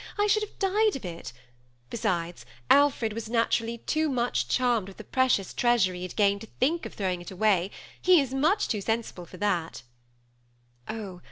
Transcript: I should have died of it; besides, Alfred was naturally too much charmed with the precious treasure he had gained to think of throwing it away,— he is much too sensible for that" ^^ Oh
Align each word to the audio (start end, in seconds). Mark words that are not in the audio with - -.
I 0.17 0.25
should 0.25 0.41
have 0.41 0.57
died 0.57 0.95
of 0.95 1.05
it; 1.05 1.31
besides, 1.91 2.43
Alfred 2.71 3.13
was 3.13 3.29
naturally 3.29 3.77
too 3.77 4.09
much 4.09 4.47
charmed 4.47 4.87
with 4.87 4.97
the 4.97 5.03
precious 5.03 5.53
treasure 5.53 5.93
he 5.93 6.01
had 6.01 6.15
gained 6.15 6.41
to 6.41 6.47
think 6.59 6.87
of 6.87 6.95
throwing 6.95 7.21
it 7.21 7.29
away,— 7.29 7.69
he 8.01 8.19
is 8.19 8.33
much 8.33 8.67
too 8.67 8.81
sensible 8.81 9.27
for 9.27 9.37
that" 9.37 9.83
^^ 10.89 10.91
Oh 10.95 11.19